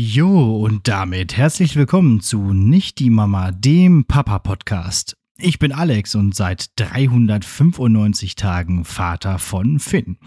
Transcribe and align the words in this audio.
Jo, 0.00 0.58
und 0.58 0.86
damit 0.86 1.36
herzlich 1.36 1.74
willkommen 1.74 2.20
zu 2.20 2.52
Nicht 2.52 3.00
die 3.00 3.10
Mama, 3.10 3.50
dem 3.50 4.04
Papa-Podcast. 4.04 5.16
Ich 5.38 5.58
bin 5.58 5.72
Alex 5.72 6.14
und 6.14 6.36
seit 6.36 6.70
395 6.76 8.36
Tagen 8.36 8.84
Vater 8.84 9.40
von 9.40 9.80
Finn. 9.80 10.18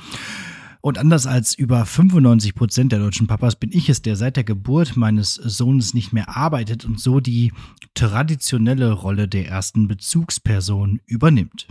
Und 0.81 0.97
anders 0.97 1.25
als 1.25 1.53
über 1.53 1.85
95 1.85 2.53
Prozent 2.53 2.91
der 2.91 2.99
deutschen 2.99 3.27
Papas 3.27 3.55
bin 3.55 3.71
ich 3.71 3.87
es, 3.87 4.01
der 4.01 4.17
seit 4.17 4.35
der 4.35 4.43
Geburt 4.43 4.97
meines 4.97 5.35
Sohnes 5.35 5.93
nicht 5.93 6.11
mehr 6.11 6.35
arbeitet 6.35 6.83
und 6.83 6.99
so 6.99 7.21
die 7.21 7.53
traditionelle 7.93 8.91
Rolle 8.91 9.29
der 9.29 9.47
ersten 9.47 9.87
Bezugsperson 9.87 10.99
übernimmt. 11.05 11.69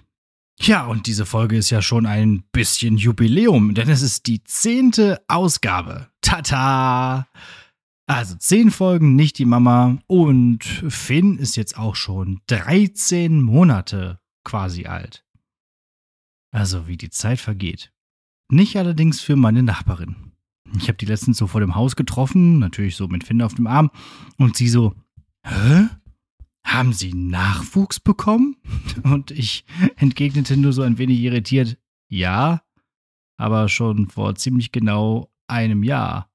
Ja, 0.59 0.87
und 0.87 1.07
diese 1.07 1.27
Folge 1.27 1.59
ist 1.59 1.69
ja 1.69 1.83
schon 1.83 2.07
ein 2.07 2.45
bisschen 2.51 2.97
Jubiläum, 2.97 3.75
denn 3.75 3.91
es 3.91 4.01
ist 4.01 4.27
die 4.27 4.43
zehnte 4.43 5.21
Ausgabe. 5.29 6.09
Tata! 6.23 7.27
Also 8.11 8.35
zehn 8.35 8.73
Folgen, 8.73 9.15
nicht 9.15 9.39
die 9.39 9.45
Mama. 9.45 9.99
Und 10.09 10.65
Finn 10.65 11.39
ist 11.39 11.55
jetzt 11.55 11.79
auch 11.79 11.95
schon 11.95 12.41
13 12.49 13.41
Monate 13.41 14.19
quasi 14.43 14.87
alt. 14.87 15.25
Also 16.51 16.89
wie 16.89 16.97
die 16.97 17.11
Zeit 17.11 17.39
vergeht. 17.39 17.93
Nicht 18.51 18.77
allerdings 18.77 19.21
für 19.21 19.37
meine 19.37 19.63
Nachbarin. 19.63 20.33
Ich 20.77 20.89
habe 20.89 20.99
die 20.99 21.07
letztens 21.07 21.39
so 21.39 21.47
vor 21.47 21.61
dem 21.61 21.77
Haus 21.77 21.95
getroffen, 21.95 22.59
natürlich 22.59 22.97
so 22.97 23.07
mit 23.07 23.23
Finn 23.23 23.43
auf 23.43 23.55
dem 23.55 23.69
Arm. 23.69 23.93
Und 24.39 24.57
sie 24.57 24.69
so, 24.69 24.97
hä? 25.47 25.87
Haben 26.67 26.93
Sie 26.93 27.15
Nachwuchs 27.15 28.01
bekommen? 28.01 28.57
Und 29.05 29.31
ich 29.31 29.65
entgegnete 29.95 30.57
nur 30.57 30.73
so 30.73 30.83
ein 30.83 30.99
wenig 30.99 31.21
irritiert, 31.21 31.79
ja, 32.09 32.65
aber 33.37 33.69
schon 33.69 34.09
vor 34.09 34.35
ziemlich 34.35 34.73
genau 34.73 35.33
einem 35.47 35.85
Jahr. 35.85 36.29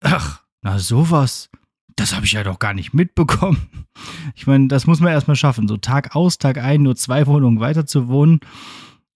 Ach, 0.00 0.43
na 0.64 0.78
sowas. 0.78 1.50
Das 1.94 2.12
habe 2.16 2.26
ich 2.26 2.32
ja 2.32 2.42
doch 2.42 2.58
gar 2.58 2.74
nicht 2.74 2.92
mitbekommen. 2.92 3.68
Ich 4.34 4.48
meine, 4.48 4.66
das 4.66 4.88
muss 4.88 4.98
man 4.98 5.12
erstmal 5.12 5.36
schaffen, 5.36 5.68
so 5.68 5.76
Tag 5.76 6.16
aus, 6.16 6.38
Tag 6.38 6.58
ein, 6.58 6.82
nur 6.82 6.96
zwei 6.96 7.28
Wohnungen 7.28 7.60
weiter 7.60 7.86
zu 7.86 8.08
wohnen. 8.08 8.40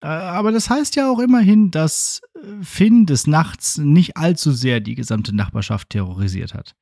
Äh, 0.01 0.07
Aber 0.07 0.53
das 0.53 0.71
heißt 0.71 0.95
ja 0.95 1.11
auch 1.11 1.19
immerhin, 1.19 1.73
dass 1.73 2.21
äh, 2.37 2.63
Finn 2.63 3.05
des 3.05 3.27
Nachts 3.27 3.79
nicht 3.79 4.17
allzu 4.17 4.53
sehr 4.53 4.79
die 4.79 4.95
gesamte 4.95 5.35
Nachbarschaft 5.35 5.91
terrorisiert 5.91 6.55
hat. 6.55 6.77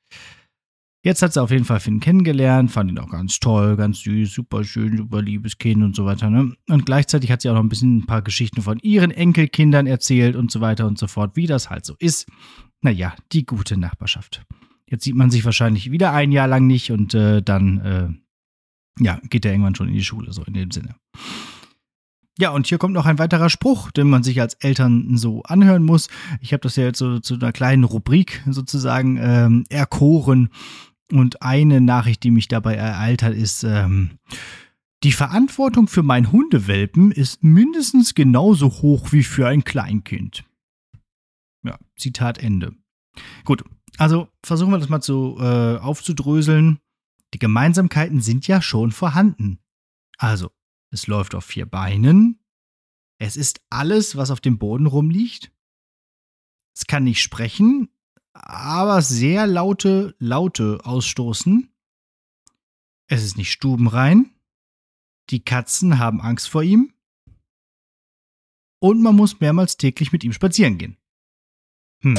Jetzt 1.03 1.23
hat 1.23 1.33
sie 1.33 1.41
auf 1.43 1.51
jeden 1.51 1.65
Fall 1.65 1.81
Finn 1.81 2.01
kennengelernt, 2.01 2.71
fand 2.71 2.91
ihn 2.91 2.99
auch 2.99 3.09
ganz 3.09 3.41
toll, 3.41 3.77
ganz 3.77 4.01
süß, 4.01 4.31
super 4.35 4.65
schön, 4.65 4.97
super 4.97 5.23
liebes 5.23 5.57
Kind 5.57 5.83
und 5.83 5.97
so 5.97 6.05
weiter. 6.05 6.29
Ne? 6.29 6.55
Und 6.69 6.85
gleichzeitig 6.85 7.31
hat 7.31 7.41
sie 7.41 7.49
auch 7.49 7.55
noch 7.55 7.63
ein 7.63 7.69
bisschen 7.71 7.99
ein 7.99 8.07
paar 8.07 8.23
Geschichten 8.23 8.61
von 8.61 8.79
ihren 8.81 9.13
Enkelkindern 9.13 9.87
erzählt 9.87 10.37
und 10.37 10.51
so 10.51 10.61
weiter 10.61 10.87
und 10.87 10.99
so 10.99 11.07
fort, 11.07 11.37
wie 11.37 11.47
das 11.47 11.71
halt 11.71 11.87
so 11.87 11.95
ist. 11.99 12.27
Naja, 12.83 13.15
die 13.33 13.47
gute 13.47 13.77
Nachbarschaft. 13.77 14.45
Jetzt 14.89 15.05
sieht 15.05 15.17
man 15.17 15.31
sich 15.31 15.45
wahrscheinlich 15.45 15.91
wieder 15.91 16.13
ein 16.13 16.33
Jahr 16.33 16.47
lang 16.47 16.67
nicht 16.67 16.93
und 16.93 17.15
äh, 17.15 17.43
dann, 17.43 17.79
äh, 17.81 19.03
ja, 19.03 19.21
geht 19.29 19.45
er 19.45 19.53
irgendwann 19.53 19.75
schon 19.75 19.89
in 19.89 19.95
die 19.95 20.05
Schule, 20.05 20.33
so 20.33 20.43
in 20.45 20.55
dem 20.55 20.71
Sinne. 20.71 20.95
Ja, 22.39 22.51
und 22.51 22.67
hier 22.67 22.79
kommt 22.79 22.93
noch 22.93 23.07
ein 23.07 23.19
weiterer 23.19 23.49
Spruch, 23.49 23.91
den 23.91 24.09
man 24.09 24.23
sich 24.23 24.41
als 24.41 24.55
Eltern 24.55 25.17
so 25.17 25.43
anhören 25.45 25.83
muss. 25.83 26.09
Ich 26.41 26.53
habe 26.53 26.61
das 26.61 26.77
ja 26.77 26.85
jetzt 26.85 26.99
so 26.99 27.19
zu 27.19 27.35
einer 27.35 27.53
kleinen 27.53 27.85
Rubrik 27.85 28.43
sozusagen 28.49 29.17
ähm, 29.19 29.65
erkoren. 29.71 30.51
Und 31.11 31.43
eine 31.43 31.81
Nachricht, 31.81 32.25
die 32.25 32.31
mich 32.31 32.49
dabei 32.49 32.75
ereilt 32.75 33.23
hat, 33.23 33.33
ist, 33.33 33.65
ähm, 33.65 34.19
die 35.03 35.13
Verantwortung 35.13 35.89
für 35.89 36.03
meinen 36.03 36.33
Hundewelpen 36.33 37.11
ist 37.11 37.43
mindestens 37.43 38.15
genauso 38.15 38.69
hoch 38.69 39.13
wie 39.13 39.23
für 39.23 39.47
ein 39.47 39.65
Kleinkind. 39.65 40.45
Ja, 41.63 41.79
Zitat 41.97 42.39
Ende. 42.39 42.75
Gut, 43.45 43.65
also 43.99 44.29
versuchen 44.43 44.71
wir 44.71 44.79
das 44.79 44.89
mal 44.89 45.01
zu 45.01 45.37
äh, 45.39 45.79
aufzudröseln. 45.79 46.79
Die 47.35 47.39
Gemeinsamkeiten 47.39 48.21
sind 48.21 48.47
ja 48.47 48.63
schon 48.63 48.93
vorhanden. 48.93 49.59
Also, 50.19 50.51
es 50.91 51.07
läuft 51.07 51.35
auf 51.35 51.45
vier 51.45 51.67
Beinen. 51.67 52.41
Es 53.19 53.37
ist 53.37 53.61
alles, 53.71 54.17
was 54.17 54.31
auf 54.31 54.41
dem 54.41 54.59
Boden 54.59 54.87
rumliegt. 54.87 55.53
Es 56.75 56.87
kann 56.87 57.05
nicht 57.05 57.23
sprechen, 57.23 57.89
aber 58.33 59.01
sehr 59.01 59.47
laute 59.47 60.15
Laute 60.19 60.81
ausstoßen. 60.85 61.73
Es 63.09 63.25
ist 63.25 63.37
nicht 63.37 63.51
stubenrein. 63.51 64.35
Die 65.31 65.43
Katzen 65.45 65.99
haben 65.99 66.21
Angst 66.21 66.49
vor 66.49 66.63
ihm. 66.63 66.93
Und 68.79 69.03
man 69.03 69.17
muss 69.17 69.41
mehrmals 69.41 69.79
täglich 69.79 70.13
mit 70.13 70.23
ihm 70.23 70.33
spazieren 70.33 70.77
gehen. 70.77 70.97
Hm. 72.03 72.19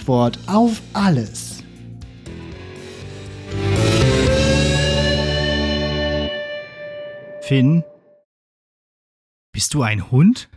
Antwort 0.00 0.38
auf 0.46 0.80
alles. 0.94 1.62
Finn, 7.42 7.84
bist 9.52 9.74
du 9.74 9.82
ein 9.82 10.10
Hund? 10.10 10.48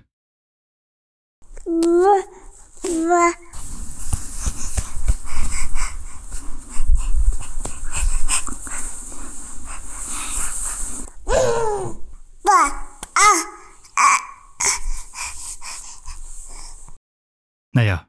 Naja, 17.73 18.07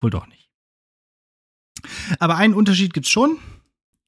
wohl 0.00 0.10
doch 0.10 0.26
nicht. 0.26 0.37
Aber 2.18 2.36
einen 2.36 2.54
Unterschied 2.54 2.94
gibt's 2.94 3.10
schon, 3.10 3.38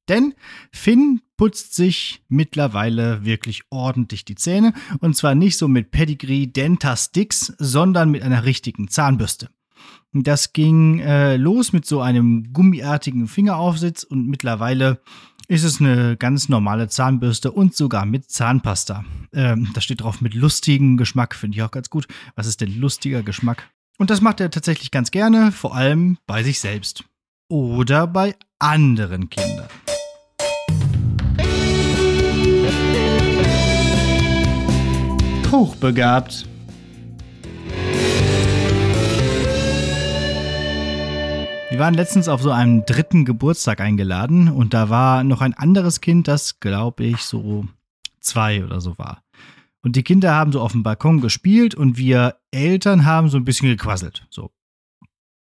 denn 0.09 0.35
Finn 0.73 1.21
putzt 1.37 1.75
sich 1.75 2.23
mittlerweile 2.29 3.25
wirklich 3.25 3.63
ordentlich 3.71 4.25
die 4.25 4.35
Zähne 4.35 4.75
und 5.01 5.17
zwar 5.17 5.35
nicht 5.35 5.57
so 5.57 5.69
mit 5.69 5.91
Pedigree 5.91 6.47
Dentasticks, 6.47 7.55
sondern 7.59 8.11
mit 8.11 8.23
einer 8.23 8.45
richtigen 8.45 8.89
Zahnbürste. 8.89 9.49
Das 10.13 10.53
ging 10.53 10.99
äh, 10.99 11.37
los 11.37 11.73
mit 11.73 11.87
so 11.87 12.01
einem 12.01 12.53
gummiartigen 12.53 13.29
Fingeraufsitz 13.29 14.03
und 14.03 14.27
mittlerweile 14.27 15.01
ist 15.47 15.65
es 15.65 15.81
eine 15.81 16.17
ganz 16.17 16.49
normale 16.49 16.89
Zahnbürste 16.89 17.51
und 17.53 17.75
sogar 17.75 18.05
mit 18.05 18.31
Zahnpasta. 18.31 19.05
Ähm, 19.33 19.71
da 19.75 19.81
steht 19.81 20.01
drauf 20.01 20.21
mit 20.21 20.35
lustigem 20.35 20.97
Geschmack, 20.97 21.35
finde 21.35 21.57
ich 21.57 21.63
auch 21.63 21.71
ganz 21.71 21.91
gut. 21.91 22.07
Was 22.35 22.47
ist 22.47 22.61
denn 22.61 22.79
lustiger 22.81 23.23
Geschmack? 23.23 23.69
Und 23.99 24.11
das 24.11 24.21
macht 24.21 24.41
er 24.41 24.51
tatsächlich 24.51 24.91
ganz 24.91 25.11
gerne, 25.11 25.53
vor 25.53 25.75
allem 25.75 26.19
bei 26.27 26.43
sich 26.43 26.61
selbst. 26.61 27.05
Oder 27.51 28.07
bei 28.07 28.37
anderen 28.61 29.29
Kindern. 29.29 29.67
Hochbegabt. 35.51 36.47
Wir 41.71 41.79
waren 41.81 41.95
letztens 41.95 42.29
auf 42.29 42.41
so 42.41 42.53
einem 42.53 42.87
dritten 42.87 43.25
Geburtstag 43.25 43.81
eingeladen 43.81 44.49
und 44.49 44.73
da 44.73 44.89
war 44.89 45.25
noch 45.25 45.41
ein 45.41 45.55
anderes 45.55 46.01
Kind, 46.01 46.29
das, 46.29 46.61
glaube 46.61 47.03
ich, 47.03 47.23
so 47.23 47.67
zwei 48.21 48.65
oder 48.65 48.81
so 48.81 48.97
war. 48.97 49.25
Und 49.83 49.97
die 49.97 50.05
Kinder 50.05 50.37
haben 50.37 50.53
so 50.53 50.61
auf 50.61 50.71
dem 50.71 50.85
Balkon 50.85 51.21
gespielt 51.21 51.75
und 51.75 51.99
wir 51.99 52.37
Eltern 52.53 53.07
haben 53.07 53.29
so 53.29 53.39
ein 53.39 53.45
bisschen 53.45 53.71
gequasselt. 53.71 54.25
So. 54.31 54.53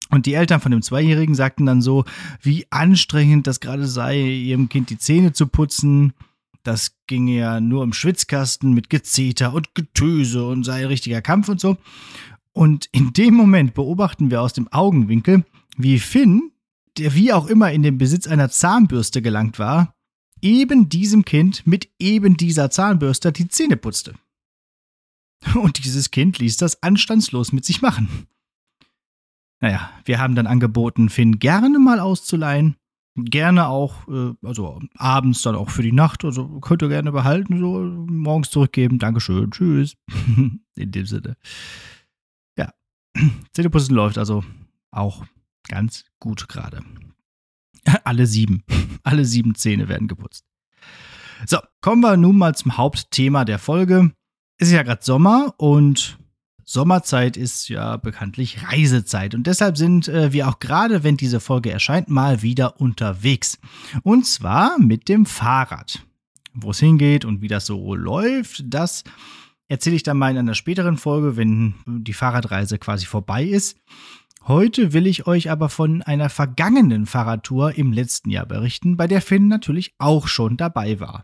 Und 0.09 0.25
die 0.25 0.33
Eltern 0.33 0.61
von 0.61 0.71
dem 0.71 0.81
Zweijährigen 0.81 1.35
sagten 1.35 1.65
dann 1.65 1.81
so, 1.81 2.05
wie 2.41 2.65
anstrengend 2.69 3.47
das 3.47 3.59
gerade 3.59 3.87
sei, 3.87 4.21
ihrem 4.21 4.69
Kind 4.69 4.89
die 4.89 4.97
Zähne 4.97 5.33
zu 5.33 5.47
putzen. 5.47 6.13
Das 6.63 6.95
ginge 7.07 7.37
ja 7.37 7.59
nur 7.59 7.83
im 7.83 7.93
Schwitzkasten 7.93 8.73
mit 8.73 8.89
Gezeter 8.89 9.53
und 9.53 9.75
Getöse 9.75 10.45
und 10.45 10.63
sei 10.63 10.81
ein 10.81 10.87
richtiger 10.87 11.21
Kampf 11.21 11.49
und 11.49 11.59
so. 11.59 11.77
Und 12.53 12.89
in 12.91 13.13
dem 13.13 13.35
Moment 13.35 13.73
beobachten 13.73 14.31
wir 14.31 14.41
aus 14.41 14.53
dem 14.53 14.67
Augenwinkel, 14.69 15.45
wie 15.77 15.99
Finn, 15.99 16.51
der 16.97 17.13
wie 17.13 17.31
auch 17.31 17.47
immer 17.47 17.71
in 17.71 17.83
den 17.83 17.97
Besitz 17.97 18.27
einer 18.27 18.49
Zahnbürste 18.49 19.21
gelangt 19.21 19.59
war, 19.59 19.93
eben 20.41 20.89
diesem 20.89 21.23
Kind 21.25 21.65
mit 21.65 21.89
eben 21.99 22.37
dieser 22.37 22.69
Zahnbürste 22.69 23.31
die 23.31 23.47
Zähne 23.47 23.77
putzte. 23.77 24.15
Und 25.55 25.83
dieses 25.83 26.11
Kind 26.11 26.39
ließ 26.39 26.57
das 26.57 26.81
anstandslos 26.81 27.51
mit 27.51 27.65
sich 27.65 27.81
machen. 27.81 28.27
Naja, 29.59 29.89
wir 30.05 30.19
haben 30.19 30.35
dann 30.35 30.47
angeboten, 30.47 31.09
Finn 31.09 31.39
gerne 31.39 31.79
mal 31.79 31.99
auszuleihen. 31.99 32.75
Gerne 33.15 33.67
auch, 33.67 34.07
äh, 34.07 34.33
also 34.43 34.79
abends 34.95 35.41
dann 35.41 35.55
auch 35.55 35.71
für 35.71 35.81
die 35.81 35.91
Nacht. 35.91 36.23
Also 36.23 36.59
könnt 36.59 36.83
ihr 36.83 36.89
gerne 36.89 37.11
behalten, 37.11 37.59
so 37.59 37.79
morgens 37.79 38.51
zurückgeben. 38.51 38.99
Dankeschön, 38.99 39.49
tschüss. 39.49 39.95
In 40.75 40.91
dem 40.91 41.05
Sinne. 41.07 41.35
Ja, 42.57 42.71
Zähneputzen 43.53 43.95
läuft 43.95 44.19
also 44.19 44.43
auch 44.91 45.25
ganz 45.67 46.05
gut 46.19 46.47
gerade. 46.47 46.83
Alle 48.03 48.27
sieben. 48.27 48.63
Alle 49.03 49.25
sieben 49.25 49.55
Zähne 49.55 49.89
werden 49.89 50.07
geputzt. 50.07 50.45
So, 51.45 51.57
kommen 51.81 52.01
wir 52.01 52.17
nun 52.17 52.37
mal 52.37 52.55
zum 52.55 52.77
Hauptthema 52.77 53.45
der 53.45 53.59
Folge. 53.59 54.11
Es 54.59 54.67
ist 54.67 54.73
ja 54.73 54.83
gerade 54.83 55.03
Sommer 55.03 55.53
und 55.57 56.17
Sommerzeit 56.69 57.37
ist 57.37 57.69
ja 57.69 57.95
bekanntlich 57.95 58.61
Reisezeit 58.61 59.33
und 59.33 59.47
deshalb 59.47 59.77
sind 59.77 60.09
äh, 60.09 60.33
wir 60.33 60.49
auch 60.49 60.59
gerade, 60.59 61.01
wenn 61.01 61.15
diese 61.15 61.39
Folge 61.39 61.71
erscheint, 61.71 62.09
mal 62.09 62.41
wieder 62.41 62.81
unterwegs. 62.81 63.57
Und 64.03 64.25
zwar 64.25 64.77
mit 64.77 65.07
dem 65.07 65.25
Fahrrad. 65.25 66.05
Wo 66.53 66.71
es 66.71 66.79
hingeht 66.79 67.23
und 67.23 67.41
wie 67.41 67.47
das 67.47 67.67
so 67.67 67.95
läuft, 67.95 68.65
das 68.65 69.05
erzähle 69.69 69.95
ich 69.95 70.03
dann 70.03 70.17
mal 70.17 70.31
in 70.31 70.39
einer 70.39 70.55
späteren 70.55 70.97
Folge, 70.97 71.37
wenn 71.37 71.75
die 71.85 72.13
Fahrradreise 72.13 72.77
quasi 72.79 73.05
vorbei 73.05 73.45
ist. 73.45 73.77
Heute 74.45 74.91
will 74.91 75.07
ich 75.07 75.25
euch 75.25 75.49
aber 75.49 75.69
von 75.69 76.01
einer 76.01 76.29
vergangenen 76.29 77.05
Fahrradtour 77.05 77.77
im 77.77 77.93
letzten 77.93 78.29
Jahr 78.29 78.45
berichten, 78.45 78.97
bei 78.97 79.07
der 79.07 79.21
Finn 79.21 79.47
natürlich 79.47 79.93
auch 79.99 80.27
schon 80.27 80.57
dabei 80.57 80.99
war. 80.99 81.23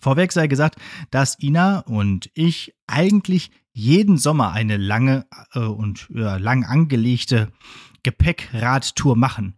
Vorweg 0.00 0.30
sei 0.30 0.46
gesagt, 0.46 0.76
dass 1.10 1.36
Ina 1.40 1.80
und 1.80 2.30
ich 2.34 2.76
eigentlich 2.86 3.50
jeden 3.80 4.18
Sommer 4.18 4.52
eine 4.52 4.76
lange 4.76 5.26
äh, 5.54 5.60
und 5.60 6.08
ja, 6.10 6.36
lang 6.36 6.64
angelegte 6.64 7.48
Gepäckradtour 8.02 9.16
machen. 9.16 9.54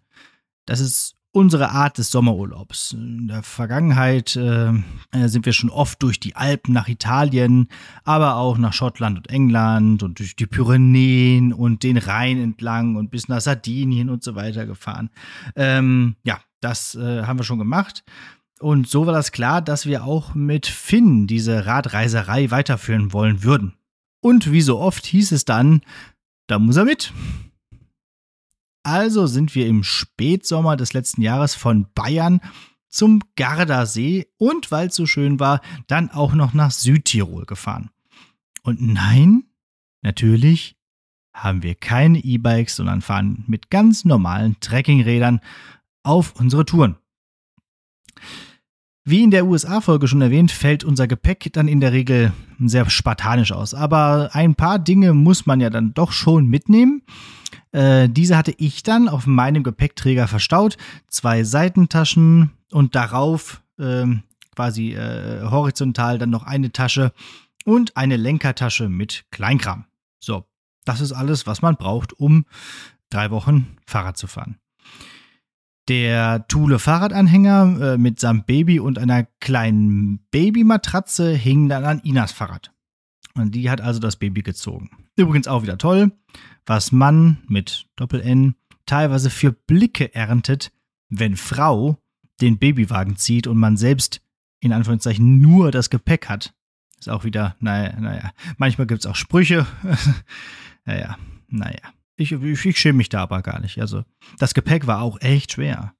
Das 0.64 0.80
ist 0.80 1.16
unsere 1.32 1.70
Art 1.70 1.98
des 1.98 2.10
Sommerurlaubs. 2.10 2.92
In 2.92 3.26
der 3.26 3.42
Vergangenheit 3.42 4.36
äh, 4.36 4.72
sind 5.12 5.46
wir 5.46 5.52
schon 5.52 5.70
oft 5.70 6.02
durch 6.02 6.20
die 6.20 6.36
Alpen 6.36 6.72
nach 6.72 6.88
Italien, 6.88 7.68
aber 8.04 8.36
auch 8.36 8.58
nach 8.58 8.74
Schottland 8.74 9.16
und 9.16 9.30
England 9.30 10.02
und 10.02 10.18
durch 10.18 10.36
die 10.36 10.46
Pyrenäen 10.46 11.52
und 11.52 11.82
den 11.82 11.96
Rhein 11.96 12.38
entlang 12.38 12.96
und 12.96 13.10
bis 13.10 13.28
nach 13.28 13.40
Sardinien 13.40 14.10
und 14.10 14.22
so 14.22 14.34
weiter 14.34 14.66
gefahren. 14.66 15.10
Ähm, 15.56 16.16
ja, 16.22 16.38
das 16.60 16.94
äh, 16.94 17.24
haben 17.24 17.38
wir 17.38 17.44
schon 17.44 17.58
gemacht. 17.58 18.04
Und 18.60 18.86
so 18.86 19.06
war 19.06 19.12
das 19.12 19.32
klar, 19.32 19.60
dass 19.62 19.86
wir 19.86 20.04
auch 20.04 20.34
mit 20.34 20.66
Finn 20.66 21.26
diese 21.26 21.66
Radreiserei 21.66 22.52
weiterführen 22.52 23.12
wollen 23.12 23.42
würden. 23.42 23.74
Und 24.22 24.52
wie 24.52 24.62
so 24.62 24.78
oft 24.78 25.04
hieß 25.04 25.32
es 25.32 25.44
dann, 25.44 25.82
da 26.46 26.58
muss 26.58 26.76
er 26.76 26.84
mit. 26.84 27.12
Also 28.84 29.26
sind 29.26 29.54
wir 29.54 29.66
im 29.66 29.82
Spätsommer 29.82 30.76
des 30.76 30.92
letzten 30.92 31.22
Jahres 31.22 31.54
von 31.54 31.86
Bayern 31.92 32.40
zum 32.88 33.20
Gardasee 33.36 34.28
und 34.38 34.70
weil 34.70 34.88
es 34.88 34.94
so 34.94 35.06
schön 35.06 35.40
war, 35.40 35.60
dann 35.88 36.10
auch 36.10 36.34
noch 36.34 36.52
nach 36.52 36.70
Südtirol 36.70 37.46
gefahren. 37.46 37.90
Und 38.62 38.80
nein, 38.80 39.44
natürlich 40.02 40.76
haben 41.34 41.62
wir 41.62 41.74
keine 41.74 42.18
E-Bikes, 42.18 42.76
sondern 42.76 43.02
fahren 43.02 43.44
mit 43.48 43.70
ganz 43.70 44.04
normalen 44.04 44.60
Trekkingrädern 44.60 45.40
auf 46.04 46.38
unsere 46.38 46.64
Touren. 46.64 46.96
Wie 49.04 49.24
in 49.24 49.32
der 49.32 49.46
USA-Folge 49.46 50.06
schon 50.06 50.22
erwähnt, 50.22 50.52
fällt 50.52 50.84
unser 50.84 51.08
Gepäck 51.08 51.52
dann 51.52 51.66
in 51.66 51.80
der 51.80 51.92
Regel 51.92 52.32
sehr 52.60 52.88
spartanisch 52.88 53.50
aus. 53.50 53.74
Aber 53.74 54.30
ein 54.32 54.54
paar 54.54 54.78
Dinge 54.78 55.12
muss 55.12 55.44
man 55.44 55.60
ja 55.60 55.70
dann 55.70 55.92
doch 55.92 56.12
schon 56.12 56.46
mitnehmen. 56.46 57.02
Äh, 57.72 58.08
diese 58.08 58.36
hatte 58.36 58.54
ich 58.58 58.84
dann 58.84 59.08
auf 59.08 59.26
meinem 59.26 59.64
Gepäckträger 59.64 60.28
verstaut. 60.28 60.76
Zwei 61.08 61.42
Seitentaschen 61.42 62.52
und 62.70 62.94
darauf 62.94 63.62
äh, 63.78 64.06
quasi 64.54 64.92
äh, 64.92 65.42
horizontal 65.50 66.18
dann 66.18 66.30
noch 66.30 66.44
eine 66.44 66.70
Tasche 66.70 67.12
und 67.64 67.96
eine 67.96 68.16
Lenkertasche 68.16 68.88
mit 68.88 69.24
Kleinkram. 69.32 69.84
So, 70.20 70.44
das 70.84 71.00
ist 71.00 71.12
alles, 71.12 71.46
was 71.46 71.60
man 71.60 71.76
braucht, 71.76 72.12
um 72.12 72.44
drei 73.10 73.30
Wochen 73.32 73.76
Fahrrad 73.84 74.16
zu 74.16 74.28
fahren. 74.28 74.58
Der 75.88 76.46
Thule 76.46 76.78
Fahrradanhänger 76.78 77.94
äh, 77.94 77.98
mit 77.98 78.20
seinem 78.20 78.44
Baby 78.44 78.78
und 78.78 78.98
einer 78.98 79.24
kleinen 79.40 80.20
Babymatratze 80.30 81.32
hing 81.34 81.68
dann 81.68 81.84
an 81.84 82.00
Inas 82.00 82.32
Fahrrad. 82.32 82.72
Und 83.34 83.54
die 83.54 83.70
hat 83.70 83.80
also 83.80 83.98
das 83.98 84.16
Baby 84.16 84.42
gezogen. 84.42 84.90
Übrigens 85.16 85.48
auch 85.48 85.62
wieder 85.62 85.78
toll, 85.78 86.12
was 86.66 86.92
man 86.92 87.38
mit 87.48 87.86
Doppel-N 87.96 88.54
teilweise 88.86 89.30
für 89.30 89.52
Blicke 89.52 90.14
erntet, 90.14 90.72
wenn 91.08 91.36
Frau 91.36 91.98
den 92.40 92.58
Babywagen 92.58 93.16
zieht 93.16 93.46
und 93.46 93.58
man 93.58 93.76
selbst 93.76 94.20
in 94.60 94.72
Anführungszeichen 94.72 95.40
nur 95.40 95.70
das 95.70 95.90
Gepäck 95.90 96.28
hat. 96.28 96.54
Ist 96.98 97.08
auch 97.08 97.24
wieder, 97.24 97.56
naja, 97.58 97.98
naja. 97.98 98.32
Manchmal 98.58 98.86
gibt 98.86 99.00
es 99.00 99.06
auch 99.06 99.16
Sprüche. 99.16 99.66
naja, 100.84 101.18
naja. 101.48 101.80
Ich, 102.22 102.32
ich, 102.32 102.64
ich 102.66 102.78
schäme 102.78 102.98
mich 102.98 103.08
da 103.08 103.22
aber 103.22 103.42
gar 103.42 103.60
nicht. 103.60 103.80
Also, 103.80 104.04
das 104.38 104.54
Gepäck 104.54 104.86
war 104.86 105.02
auch 105.02 105.20
echt 105.20 105.52
schwer. 105.52 105.94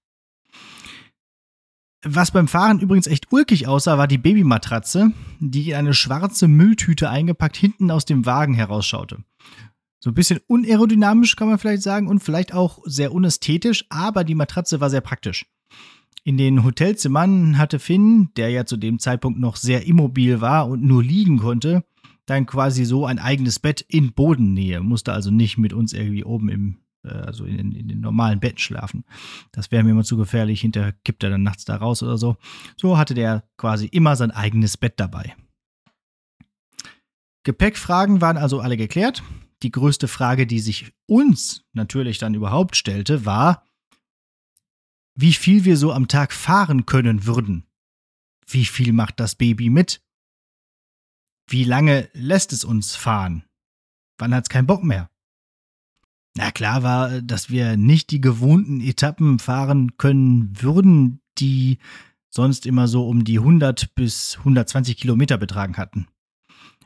Was 2.04 2.32
beim 2.32 2.48
Fahren 2.48 2.80
übrigens 2.80 3.06
echt 3.06 3.30
ulkig 3.30 3.68
aussah, 3.68 3.96
war 3.96 4.08
die 4.08 4.18
Babymatratze, 4.18 5.12
die 5.38 5.70
in 5.70 5.76
eine 5.76 5.94
schwarze 5.94 6.48
Mülltüte 6.48 7.08
eingepackt 7.08 7.56
hinten 7.56 7.90
aus 7.92 8.04
dem 8.04 8.26
Wagen 8.26 8.54
herausschaute. 8.54 9.18
So 10.00 10.10
ein 10.10 10.14
bisschen 10.14 10.40
unaerodynamisch 10.48 11.36
kann 11.36 11.46
man 11.46 11.58
vielleicht 11.58 11.82
sagen 11.82 12.08
und 12.08 12.18
vielleicht 12.18 12.52
auch 12.52 12.80
sehr 12.84 13.12
unästhetisch, 13.12 13.86
aber 13.88 14.24
die 14.24 14.34
Matratze 14.34 14.80
war 14.80 14.90
sehr 14.90 15.00
praktisch. 15.00 15.46
In 16.24 16.36
den 16.36 16.64
Hotelzimmern 16.64 17.56
hatte 17.56 17.78
Finn, 17.78 18.30
der 18.36 18.50
ja 18.50 18.66
zu 18.66 18.76
dem 18.76 18.98
Zeitpunkt 18.98 19.38
noch 19.38 19.54
sehr 19.54 19.86
immobil 19.86 20.40
war 20.40 20.68
und 20.68 20.82
nur 20.82 21.04
liegen 21.04 21.38
konnte, 21.38 21.84
dann 22.26 22.46
quasi 22.46 22.84
so 22.84 23.06
ein 23.06 23.18
eigenes 23.18 23.58
Bett 23.58 23.80
in 23.80 24.12
Bodennähe, 24.12 24.80
musste 24.80 25.12
also 25.12 25.30
nicht 25.30 25.58
mit 25.58 25.72
uns 25.72 25.92
irgendwie 25.92 26.24
oben 26.24 26.48
im, 26.48 26.78
äh, 27.04 27.08
also 27.08 27.44
in, 27.44 27.72
in, 27.72 27.88
den 27.88 28.00
normalen 28.00 28.40
Betten 28.40 28.58
schlafen. 28.58 29.04
Das 29.50 29.70
wäre 29.70 29.82
mir 29.82 29.90
immer 29.90 30.04
zu 30.04 30.16
gefährlich, 30.16 30.60
hinterher 30.60 30.92
kippt 31.04 31.24
er 31.24 31.30
dann 31.30 31.42
nachts 31.42 31.64
da 31.64 31.76
raus 31.76 32.02
oder 32.02 32.18
so. 32.18 32.36
So 32.76 32.96
hatte 32.96 33.14
der 33.14 33.44
quasi 33.56 33.86
immer 33.86 34.16
sein 34.16 34.30
eigenes 34.30 34.76
Bett 34.76 34.94
dabei. 34.98 35.34
Gepäckfragen 37.44 38.20
waren 38.20 38.36
also 38.36 38.60
alle 38.60 38.76
geklärt. 38.76 39.22
Die 39.62 39.72
größte 39.72 40.08
Frage, 40.08 40.46
die 40.46 40.60
sich 40.60 40.92
uns 41.06 41.64
natürlich 41.72 42.18
dann 42.18 42.34
überhaupt 42.34 42.76
stellte, 42.76 43.26
war, 43.26 43.64
wie 45.14 45.32
viel 45.32 45.64
wir 45.64 45.76
so 45.76 45.92
am 45.92 46.08
Tag 46.08 46.32
fahren 46.32 46.86
können 46.86 47.26
würden. 47.26 47.64
Wie 48.46 48.64
viel 48.64 48.92
macht 48.92 49.20
das 49.20 49.34
Baby 49.34 49.70
mit? 49.70 50.02
Wie 51.52 51.64
lange 51.64 52.08
lässt 52.14 52.54
es 52.54 52.64
uns 52.64 52.96
fahren? 52.96 53.44
Wann 54.16 54.34
hat 54.34 54.44
es 54.44 54.48
keinen 54.48 54.66
Bock 54.66 54.82
mehr? 54.82 55.10
Na 56.34 56.50
klar 56.50 56.82
war, 56.82 57.20
dass 57.20 57.50
wir 57.50 57.76
nicht 57.76 58.10
die 58.10 58.22
gewohnten 58.22 58.80
Etappen 58.80 59.38
fahren 59.38 59.98
können 59.98 60.62
würden, 60.62 61.20
die 61.36 61.76
sonst 62.30 62.64
immer 62.64 62.88
so 62.88 63.06
um 63.06 63.24
die 63.24 63.38
100 63.38 63.94
bis 63.94 64.38
120 64.38 64.96
Kilometer 64.96 65.36
betragen 65.36 65.76
hatten. 65.76 66.06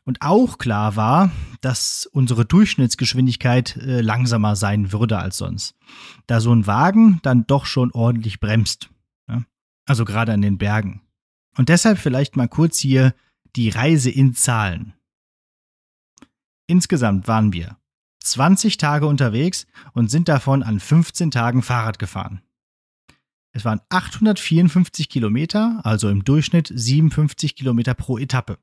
Und 0.02 0.23
auch 0.23 0.58
klar 0.58 0.96
war, 0.96 1.30
dass 1.61 2.08
unsere 2.12 2.44
Durchschnittsgeschwindigkeit 2.44 3.76
äh, 3.76 4.00
langsamer 4.00 4.56
sein 4.56 4.90
würde 4.90 5.18
als 5.18 5.37
sonst, 5.37 5.76
da 6.26 6.40
so 6.40 6.52
ein 6.52 6.66
Wagen 6.66 7.20
dann 7.23 7.46
doch 7.46 7.66
schon 7.66 7.92
ordentlich 7.92 8.40
bremst. 8.40 8.90
Ja? 9.28 9.44
Also 9.85 10.04
gerade 10.04 10.32
an 10.32 10.42
den 10.42 10.58
Bergen. 10.58 11.02
Und 11.56 11.68
deshalb 11.68 11.99
vielleicht 11.99 12.35
mal 12.35 12.49
kurz 12.49 12.78
hier 12.78 13.14
die 13.56 13.70
Reise 13.70 14.10
in 14.10 14.34
Zahlen. 14.34 14.92
Insgesamt 16.68 17.26
waren 17.26 17.52
wir 17.52 17.78
20 18.22 18.76
Tage 18.76 19.06
unterwegs 19.06 19.66
und 19.92 20.10
sind 20.10 20.28
davon 20.28 20.62
an 20.62 20.80
15 20.80 21.30
Tagen 21.30 21.62
Fahrrad 21.62 21.98
gefahren. 21.98 22.42
Es 23.52 23.64
waren 23.64 23.80
854 23.88 25.08
Kilometer, 25.08 25.80
also 25.84 26.10
im 26.10 26.25
Durchschnitt 26.25 26.70
57 26.75 27.56
Kilometer 27.56 27.94
pro 27.94 28.18
Etappe. 28.18 28.58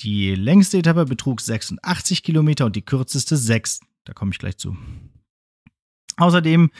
Die 0.00 0.34
längste 0.34 0.78
Etappe 0.78 1.06
betrug 1.06 1.40
86 1.40 2.22
Kilometer 2.22 2.66
und 2.66 2.76
die 2.76 2.84
kürzeste 2.84 3.36
6. 3.36 3.80
Da 4.04 4.12
komme 4.12 4.32
ich 4.32 4.38
gleich 4.38 4.58
zu. 4.58 4.76
Außerdem 6.16 6.70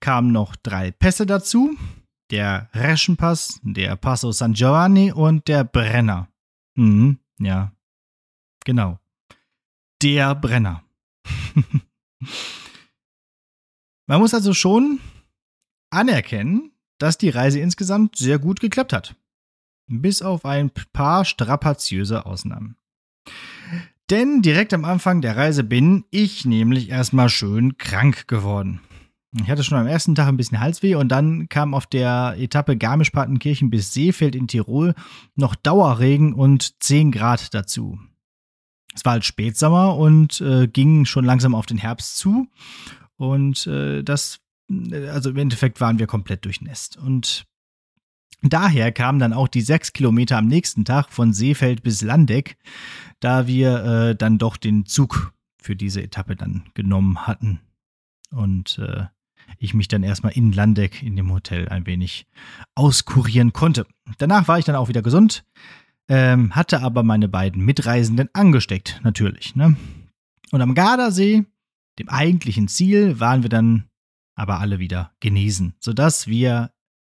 kamen 0.00 0.32
noch 0.32 0.56
drei 0.56 0.90
Pässe 0.90 1.26
dazu. 1.26 1.76
Der 2.30 2.68
Reschenpass, 2.74 3.60
der 3.62 3.96
Passo 3.96 4.32
San 4.32 4.54
Giovanni 4.54 5.12
und 5.12 5.46
der 5.46 5.64
Brenner. 5.64 6.28
Mhm, 6.78 7.18
ja. 7.40 7.72
Genau. 8.64 8.98
Der 10.00 10.36
Brenner. 10.36 10.84
Man 14.06 14.20
muss 14.20 14.32
also 14.32 14.54
schon 14.54 15.00
anerkennen, 15.90 16.70
dass 16.98 17.18
die 17.18 17.30
Reise 17.30 17.58
insgesamt 17.58 18.16
sehr 18.16 18.38
gut 18.38 18.60
geklappt 18.60 18.92
hat. 18.92 19.16
Bis 19.88 20.22
auf 20.22 20.44
ein 20.44 20.70
paar 20.92 21.24
strapaziöse 21.24 22.26
Ausnahmen. 22.26 22.76
Denn 24.10 24.40
direkt 24.40 24.72
am 24.72 24.84
Anfang 24.84 25.20
der 25.20 25.36
Reise 25.36 25.64
bin 25.64 26.04
ich 26.10 26.44
nämlich 26.44 26.90
erstmal 26.90 27.28
schön 27.28 27.76
krank 27.76 28.28
geworden. 28.28 28.80
Ich 29.36 29.50
hatte 29.50 29.62
schon 29.62 29.78
am 29.78 29.86
ersten 29.86 30.14
Tag 30.14 30.26
ein 30.28 30.38
bisschen 30.38 30.60
Halsweh 30.60 30.94
und 30.94 31.08
dann 31.08 31.48
kam 31.50 31.74
auf 31.74 31.86
der 31.86 32.36
Etappe 32.38 32.78
Garmisch-Partenkirchen 32.78 33.68
bis 33.68 33.92
Seefeld 33.92 34.34
in 34.34 34.48
Tirol 34.48 34.94
noch 35.34 35.54
Dauerregen 35.54 36.32
und 36.32 36.82
10 36.82 37.12
Grad 37.12 37.52
dazu. 37.52 37.98
Es 38.94 39.04
war 39.04 39.12
halt 39.12 39.24
Spätsommer 39.24 39.96
und 39.96 40.40
äh, 40.40 40.66
ging 40.66 41.04
schon 41.04 41.26
langsam 41.26 41.54
auf 41.54 41.66
den 41.66 41.78
Herbst 41.78 42.16
zu. 42.16 42.48
Und 43.16 43.66
äh, 43.66 44.02
das, 44.02 44.40
äh, 44.70 45.08
also 45.08 45.30
im 45.30 45.36
Endeffekt 45.36 45.80
waren 45.80 45.98
wir 45.98 46.06
komplett 46.06 46.46
durchnässt. 46.46 46.96
Und 46.96 47.46
daher 48.42 48.92
kamen 48.92 49.18
dann 49.18 49.34
auch 49.34 49.48
die 49.48 49.60
sechs 49.60 49.92
Kilometer 49.92 50.38
am 50.38 50.46
nächsten 50.46 50.86
Tag 50.86 51.12
von 51.12 51.34
Seefeld 51.34 51.82
bis 51.82 52.00
Landeck, 52.00 52.56
da 53.20 53.46
wir 53.46 53.84
äh, 53.84 54.16
dann 54.16 54.38
doch 54.38 54.56
den 54.56 54.86
Zug 54.86 55.34
für 55.60 55.76
diese 55.76 56.02
Etappe 56.02 56.34
dann 56.34 56.64
genommen 56.72 57.26
hatten. 57.26 57.60
Und 58.30 58.78
äh, 58.78 59.04
ich 59.58 59.74
mich 59.74 59.88
dann 59.88 60.02
erstmal 60.02 60.32
in 60.32 60.52
Landeck 60.52 61.02
in 61.02 61.16
dem 61.16 61.32
Hotel 61.32 61.68
ein 61.68 61.86
wenig 61.86 62.26
auskurieren 62.74 63.52
konnte. 63.52 63.86
Danach 64.18 64.48
war 64.48 64.58
ich 64.58 64.64
dann 64.64 64.76
auch 64.76 64.88
wieder 64.88 65.02
gesund, 65.02 65.44
ähm, 66.08 66.54
hatte 66.54 66.80
aber 66.82 67.02
meine 67.02 67.28
beiden 67.28 67.64
Mitreisenden 67.64 68.28
angesteckt, 68.32 69.00
natürlich. 69.02 69.56
Ne? 69.56 69.76
Und 70.50 70.60
am 70.60 70.74
Gardasee, 70.74 71.44
dem 71.98 72.08
eigentlichen 72.08 72.68
Ziel, 72.68 73.20
waren 73.20 73.42
wir 73.42 73.50
dann 73.50 73.84
aber 74.34 74.60
alle 74.60 74.78
wieder 74.78 75.12
genesen, 75.20 75.74
sodass 75.80 76.28
wir 76.28 76.70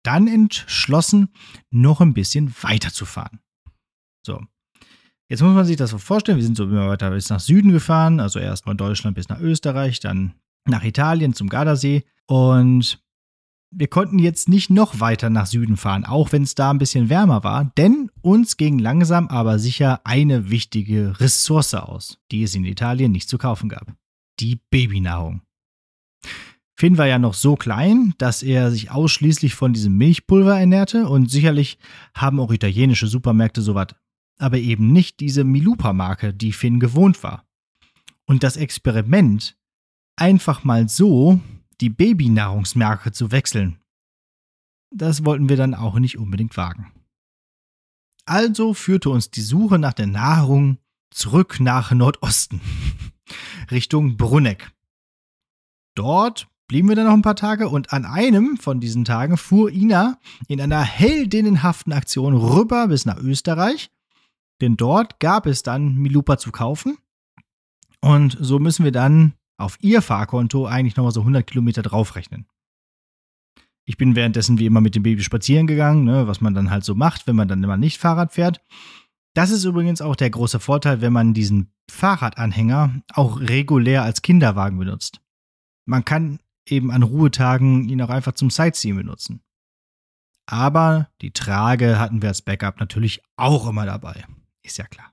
dann 0.04 0.28
entschlossen, 0.28 1.28
noch 1.70 2.00
ein 2.00 2.14
bisschen 2.14 2.54
weiterzufahren. 2.62 3.40
So. 4.24 4.40
Jetzt 5.28 5.42
muss 5.42 5.54
man 5.54 5.66
sich 5.66 5.76
das 5.76 5.90
so 5.90 5.98
vorstellen, 5.98 6.38
wir 6.38 6.44
sind 6.44 6.56
so 6.56 6.64
immer 6.64 6.88
weiter 6.88 7.10
bis 7.10 7.28
nach 7.28 7.40
Süden 7.40 7.72
gefahren, 7.72 8.18
also 8.18 8.38
erst 8.38 8.64
von 8.64 8.78
Deutschland 8.78 9.14
bis 9.14 9.28
nach 9.28 9.40
Österreich, 9.40 10.00
dann 10.00 10.32
nach 10.66 10.84
Italien 10.84 11.34
zum 11.34 11.48
Gardasee 11.48 12.04
und 12.26 13.02
wir 13.70 13.88
konnten 13.88 14.18
jetzt 14.18 14.48
nicht 14.48 14.70
noch 14.70 15.00
weiter 15.00 15.28
nach 15.28 15.46
Süden 15.46 15.76
fahren, 15.76 16.04
auch 16.04 16.32
wenn 16.32 16.42
es 16.42 16.54
da 16.54 16.70
ein 16.70 16.78
bisschen 16.78 17.10
wärmer 17.10 17.44
war, 17.44 17.66
denn 17.76 18.10
uns 18.22 18.56
ging 18.56 18.78
langsam 18.78 19.28
aber 19.28 19.58
sicher 19.58 20.00
eine 20.04 20.50
wichtige 20.50 21.20
Ressource 21.20 21.74
aus, 21.74 22.18
die 22.30 22.42
es 22.42 22.54
in 22.54 22.64
Italien 22.64 23.12
nicht 23.12 23.28
zu 23.28 23.36
kaufen 23.36 23.68
gab. 23.68 23.94
Die 24.40 24.60
Babynahrung. 24.70 25.42
Finn 26.78 26.96
war 26.96 27.06
ja 27.06 27.18
noch 27.18 27.34
so 27.34 27.56
klein, 27.56 28.14
dass 28.18 28.42
er 28.42 28.70
sich 28.70 28.90
ausschließlich 28.90 29.54
von 29.54 29.72
diesem 29.72 29.96
Milchpulver 29.96 30.58
ernährte 30.58 31.08
und 31.08 31.30
sicherlich 31.30 31.78
haben 32.14 32.38
auch 32.38 32.52
italienische 32.52 33.08
Supermärkte 33.08 33.62
sowas, 33.62 33.88
aber 34.38 34.58
eben 34.58 34.92
nicht 34.92 35.18
diese 35.20 35.42
Milupa-Marke, 35.42 36.32
die 36.32 36.52
Finn 36.52 36.78
gewohnt 36.78 37.22
war. 37.24 37.44
Und 38.26 38.44
das 38.44 38.56
Experiment, 38.56 39.57
einfach 40.18 40.64
mal 40.64 40.88
so 40.88 41.40
die 41.80 41.90
Babynahrungsmarke 41.90 43.12
zu 43.12 43.30
wechseln, 43.30 43.78
das 44.90 45.24
wollten 45.24 45.48
wir 45.48 45.56
dann 45.56 45.74
auch 45.74 45.98
nicht 45.98 46.18
unbedingt 46.18 46.56
wagen. 46.56 46.92
Also 48.26 48.74
führte 48.74 49.10
uns 49.10 49.30
die 49.30 49.40
Suche 49.40 49.78
nach 49.78 49.94
der 49.94 50.06
Nahrung 50.06 50.78
zurück 51.10 51.60
nach 51.60 51.92
Nordosten, 51.92 52.60
Richtung 53.70 54.16
Brunneck. 54.16 54.70
Dort 55.94 56.48
blieben 56.68 56.88
wir 56.88 56.96
dann 56.96 57.06
noch 57.06 57.14
ein 57.14 57.22
paar 57.22 57.36
Tage 57.36 57.68
und 57.68 57.92
an 57.92 58.04
einem 58.04 58.58
von 58.58 58.80
diesen 58.80 59.04
Tagen 59.04 59.36
fuhr 59.36 59.70
Ina 59.70 60.18
in 60.46 60.60
einer 60.60 60.82
heldinnenhaften 60.82 61.92
Aktion 61.92 62.36
rüber 62.36 62.88
bis 62.88 63.06
nach 63.06 63.18
Österreich, 63.18 63.90
denn 64.60 64.76
dort 64.76 65.18
gab 65.20 65.46
es 65.46 65.62
dann 65.62 65.94
Milupa 65.94 66.36
zu 66.38 66.52
kaufen. 66.52 66.98
Und 68.00 68.36
so 68.40 68.58
müssen 68.58 68.84
wir 68.84 68.92
dann 68.92 69.34
auf 69.58 69.76
ihr 69.80 70.00
Fahrkonto 70.00 70.66
eigentlich 70.66 70.96
nochmal 70.96 71.12
so 71.12 71.20
100 71.20 71.46
Kilometer 71.46 71.82
draufrechnen. 71.82 72.46
Ich 73.84 73.96
bin 73.96 74.14
währenddessen 74.14 74.58
wie 74.58 74.66
immer 74.66 74.80
mit 74.80 74.94
dem 74.94 75.02
Baby 75.02 75.22
spazieren 75.22 75.66
gegangen, 75.66 76.04
ne, 76.04 76.26
was 76.26 76.40
man 76.40 76.54
dann 76.54 76.70
halt 76.70 76.84
so 76.84 76.94
macht, 76.94 77.26
wenn 77.26 77.36
man 77.36 77.48
dann 77.48 77.62
immer 77.64 77.76
nicht 77.76 77.98
Fahrrad 77.98 78.32
fährt. 78.32 78.60
Das 79.34 79.50
ist 79.50 79.64
übrigens 79.64 80.00
auch 80.00 80.16
der 80.16 80.30
große 80.30 80.60
Vorteil, 80.60 81.00
wenn 81.00 81.12
man 81.12 81.34
diesen 81.34 81.72
Fahrradanhänger 81.90 83.02
auch 83.14 83.40
regulär 83.40 84.02
als 84.02 84.22
Kinderwagen 84.22 84.78
benutzt. 84.78 85.20
Man 85.86 86.04
kann 86.04 86.38
eben 86.66 86.90
an 86.90 87.02
Ruhetagen 87.02 87.88
ihn 87.88 88.02
auch 88.02 88.10
einfach 88.10 88.32
zum 88.32 88.50
Sightseeing 88.50 88.96
benutzen. 88.96 89.40
Aber 90.46 91.10
die 91.20 91.30
Trage 91.30 91.98
hatten 91.98 92.22
wir 92.22 92.28
als 92.28 92.42
Backup 92.42 92.80
natürlich 92.80 93.22
auch 93.36 93.68
immer 93.68 93.86
dabei. 93.86 94.24
Ist 94.62 94.78
ja 94.78 94.86
klar. 94.86 95.12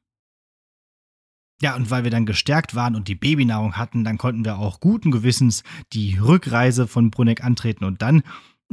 Ja, 1.61 1.75
und 1.75 1.89
weil 1.89 2.03
wir 2.03 2.11
dann 2.11 2.25
gestärkt 2.25 2.75
waren 2.75 2.95
und 2.95 3.07
die 3.07 3.15
Babynahrung 3.15 3.77
hatten, 3.77 4.03
dann 4.03 4.17
konnten 4.17 4.43
wir 4.43 4.57
auch 4.59 4.79
guten 4.79 5.11
Gewissens 5.11 5.63
die 5.93 6.17
Rückreise 6.17 6.87
von 6.87 7.11
Bruneck 7.11 7.43
antreten. 7.43 7.85
Und 7.85 8.01
dann 8.01 8.23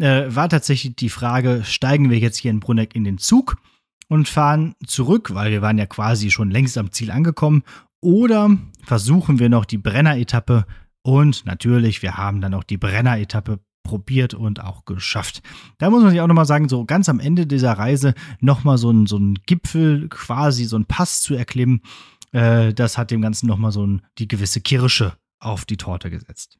äh, 0.00 0.24
war 0.28 0.48
tatsächlich 0.48 0.96
die 0.96 1.08
Frage, 1.08 1.62
steigen 1.64 2.10
wir 2.10 2.18
jetzt 2.18 2.38
hier 2.38 2.50
in 2.50 2.60
Bruneck 2.60 2.94
in 2.94 3.04
den 3.04 3.18
Zug 3.18 3.56
und 4.08 4.28
fahren 4.28 4.74
zurück, 4.86 5.30
weil 5.32 5.52
wir 5.52 5.62
waren 5.62 5.78
ja 5.78 5.86
quasi 5.86 6.30
schon 6.30 6.50
längst 6.50 6.76
am 6.76 6.92
Ziel 6.92 7.10
angekommen, 7.10 7.62
oder 8.02 8.58
versuchen 8.82 9.38
wir 9.38 9.48
noch 9.48 9.64
die 9.64 9.78
Brenner-Etappe 9.78 10.66
und 11.02 11.46
natürlich, 11.46 12.02
wir 12.02 12.16
haben 12.16 12.40
dann 12.40 12.54
auch 12.54 12.64
die 12.64 12.76
Brenner-Etappe 12.76 13.60
probiert 13.84 14.34
und 14.34 14.62
auch 14.62 14.84
geschafft. 14.84 15.42
Da 15.78 15.90
muss 15.90 16.02
man 16.02 16.10
sich 16.10 16.20
auch 16.20 16.26
nochmal 16.26 16.46
sagen, 16.46 16.68
so 16.68 16.84
ganz 16.84 17.08
am 17.08 17.20
Ende 17.20 17.46
dieser 17.46 17.72
Reise 17.72 18.14
nochmal 18.40 18.78
so 18.78 18.90
ein, 18.90 19.06
so 19.06 19.18
ein 19.18 19.38
Gipfel, 19.46 20.08
quasi 20.08 20.64
so 20.64 20.76
ein 20.76 20.86
Pass 20.86 21.22
zu 21.22 21.34
erklimmen, 21.34 21.82
äh, 22.32 22.74
das 22.74 22.98
hat 22.98 23.10
dem 23.10 23.22
Ganzen 23.22 23.46
nochmal 23.46 23.72
so 23.72 23.86
ein, 23.86 24.02
die 24.18 24.28
gewisse 24.28 24.60
Kirsche 24.60 25.16
auf 25.38 25.64
die 25.64 25.76
Torte 25.76 26.10
gesetzt. 26.10 26.58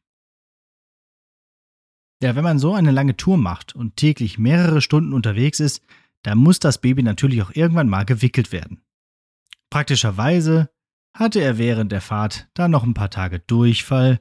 Ja, 2.23 2.37
wenn 2.37 2.45
man 2.45 2.59
so 2.59 2.75
eine 2.75 2.93
lange 2.93 3.17
Tour 3.17 3.37
macht 3.37 3.75
und 3.75 3.97
täglich 3.97 4.39
mehrere 4.39 4.81
Stunden 4.81 5.13
unterwegs 5.13 5.59
ist, 5.59 5.83
dann 6.23 6.39
muss 6.39 6.61
das 6.61 6.79
Baby 6.79 7.03
natürlich 7.03 7.43
auch 7.43 7.51
irgendwann 7.53 7.89
mal 7.89 8.05
gewickelt 8.05 8.53
werden. 8.53 8.85
Praktischerweise 9.71 10.71
hatte 11.15 11.41
er 11.41 11.59
während 11.59 11.91
der 11.91 12.01
Fahrt 12.01 12.49
da 12.55 12.69
noch 12.69 12.85
ein 12.85 12.95
paar 12.95 13.11
Tage 13.11 13.41
Durchfall, 13.41 14.21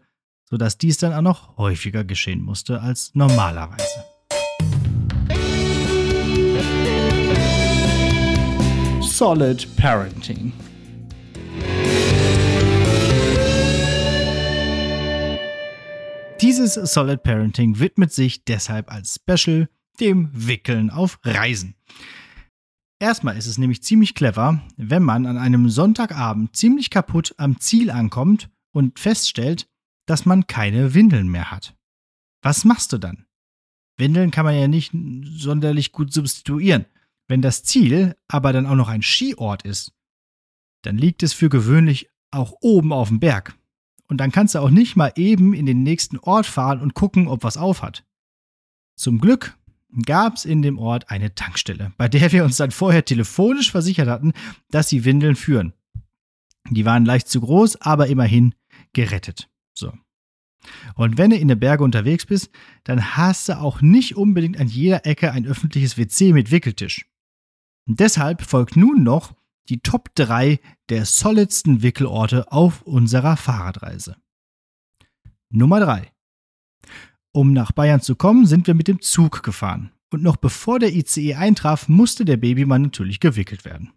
sodass 0.50 0.78
dies 0.78 0.98
dann 0.98 1.14
auch 1.14 1.22
noch 1.22 1.58
häufiger 1.58 2.04
geschehen 2.04 2.42
musste 2.42 2.82
als 2.82 3.14
normalerweise. 3.14 4.04
Solid 9.02 9.68
Parenting. 9.78 10.52
Dieses 16.52 16.74
Solid 16.74 17.24
Parenting 17.24 17.80
widmet 17.80 18.12
sich 18.12 18.44
deshalb 18.44 18.92
als 18.92 19.16
Special 19.16 19.70
dem 20.02 20.30
Wickeln 20.34 20.90
auf 20.90 21.18
Reisen. 21.24 21.76
Erstmal 23.00 23.38
ist 23.38 23.48
es 23.48 23.58
nämlich 23.58 23.84
ziemlich 23.84 24.16
clever, 24.16 24.62
wenn 24.76 25.02
man 25.02 25.28
an 25.28 25.38
einem 25.38 25.70
Sonntagabend 25.70 26.54
ziemlich 26.54 26.90
kaputt 26.90 27.34
am 27.38 27.62
Ziel 27.62 27.90
ankommt 27.90 28.50
und 28.74 29.00
feststellt, 29.00 29.70
dass 30.06 30.26
man 30.26 30.46
keine 30.46 30.94
Windeln 30.94 31.30
mehr 31.30 31.52
hat. 31.52 31.74
Was 32.44 32.66
machst 32.66 32.92
du 32.92 32.98
dann? 32.98 33.28
Windeln 33.98 34.30
kann 34.30 34.44
man 34.44 34.60
ja 34.60 34.68
nicht 34.68 34.92
sonderlich 35.24 35.94
gut 35.94 36.12
substituieren. 36.12 36.86
Wenn 37.30 37.42
das 37.42 37.64
Ziel 37.64 38.18
aber 38.28 38.52
dann 38.52 38.66
auch 38.66 38.76
noch 38.76 38.90
ein 38.90 39.04
Skiort 39.04 39.62
ist, 39.62 39.94
dann 40.84 40.98
liegt 40.98 41.24
es 41.24 41.32
für 41.32 41.48
gewöhnlich 41.48 42.10
auch 42.30 42.56
oben 42.60 42.92
auf 42.92 43.08
dem 43.08 43.22
Berg. 43.22 43.56
Und 44.12 44.18
dann 44.18 44.34
kannst 44.34 44.56
du 44.56 44.60
auch 44.60 44.70
nicht 44.70 44.98
mal 44.98 45.14
eben 45.16 45.54
in 45.54 45.66
den 45.66 45.84
nächsten 45.84 46.20
Ort 46.20 46.46
fahren 46.46 46.82
und 46.82 46.96
gucken, 46.96 47.30
ob 47.30 47.46
was 47.46 47.56
auf 47.56 47.82
hat. 47.82 48.04
Zum 48.98 49.22
Glück 49.22 49.58
gab 50.06 50.36
es 50.36 50.44
in 50.44 50.62
dem 50.62 50.78
Ort 50.80 51.10
eine 51.10 51.34
Tankstelle, 51.34 51.94
bei 51.96 52.10
der 52.10 52.30
wir 52.34 52.44
uns 52.44 52.58
dann 52.58 52.72
vorher 52.72 53.06
telefonisch 53.06 53.72
versichert 53.72 54.10
hatten, 54.10 54.34
dass 54.70 54.90
sie 54.90 55.06
Windeln 55.06 55.38
führen. 55.38 55.72
Die 56.70 56.84
waren 56.84 57.06
leicht 57.06 57.30
zu 57.30 57.40
groß, 57.40 57.80
aber 57.84 58.08
immerhin 58.08 58.54
gerettet. 58.92 59.50
So. 59.74 59.94
Und 60.96 61.18
wenn 61.18 61.30
du 61.30 61.38
in 61.38 61.48
den 61.48 61.62
Berge 61.62 61.86
unterwegs 61.86 62.26
bist, 62.26 62.52
dann 62.84 63.16
hast 63.16 63.48
du 63.48 63.60
auch 63.60 63.80
nicht 63.82 64.18
unbedingt 64.18 64.60
an 64.60 64.68
jeder 64.68 65.06
Ecke 65.06 65.32
ein 65.32 65.48
öffentliches 65.48 65.98
WC 65.98 66.34
mit 66.34 66.52
Wickeltisch. 66.52 67.06
Und 67.88 68.02
deshalb 68.02 68.42
folgt 68.42 68.76
nun 68.76 69.04
noch 69.04 69.34
die 69.72 69.80
Top 69.80 70.14
3 70.16 70.60
der 70.90 71.06
solidsten 71.06 71.82
Wickelorte 71.82 72.52
auf 72.52 72.82
unserer 72.82 73.38
Fahrradreise. 73.38 74.18
Nummer 75.50 75.80
3. 75.80 76.12
Um 77.34 77.54
nach 77.54 77.72
Bayern 77.72 78.02
zu 78.02 78.18
kommen, 78.18 78.46
sind 78.46 78.68
wir 78.68 78.74
mit 78.74 78.90
dem 78.90 79.00
Zug 79.00 79.44
gefahren. 79.44 79.94
Und 80.12 80.24
noch 80.24 80.36
bevor 80.36 80.80
der 80.80 80.94
ICE 80.94 81.36
eintraf, 81.36 81.88
musste 81.88 82.26
der 82.26 82.36
Babymann 82.36 82.82
natürlich 82.82 83.22
gewickelt 83.22 83.64
werden. 83.64 83.94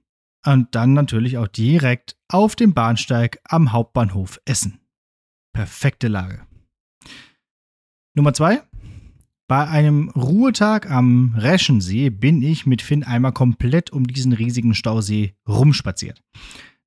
Und 0.46 0.76
dann 0.76 0.92
natürlich 0.92 1.38
auch 1.38 1.48
direkt 1.48 2.16
auf 2.28 2.54
dem 2.54 2.72
Bahnsteig 2.72 3.40
am 3.42 3.72
Hauptbahnhof 3.72 4.40
Essen. 4.44 4.78
Perfekte 5.52 6.06
Lage. 6.06 6.46
Nummer 8.14 8.32
zwei. 8.32 8.62
Bei 9.46 9.68
einem 9.68 10.08
Ruhetag 10.10 10.90
am 10.90 11.34
Reschensee 11.36 12.08
bin 12.08 12.40
ich 12.42 12.64
mit 12.64 12.80
Finn 12.80 13.04
einmal 13.04 13.32
komplett 13.32 13.90
um 13.90 14.06
diesen 14.06 14.32
riesigen 14.32 14.74
Stausee 14.74 15.34
rumspaziert. 15.46 16.22